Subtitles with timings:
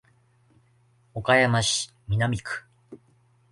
[1.13, 2.63] 岡山市南区